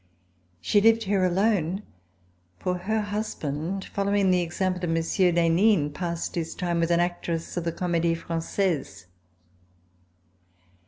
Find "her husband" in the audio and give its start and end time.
2.75-3.85